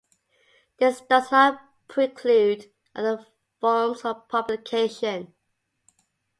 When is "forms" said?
3.59-4.03